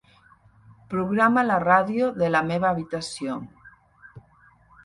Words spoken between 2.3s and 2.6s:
la